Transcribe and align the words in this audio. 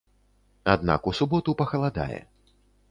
Аднак 0.73 1.01
у 1.11 1.15
суботу 1.21 1.57
пахаладае. 1.61 2.19